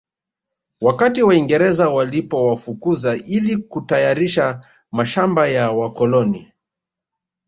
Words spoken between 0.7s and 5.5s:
Wakati Waingereza walipowafukuza ili kutayarisha mashamba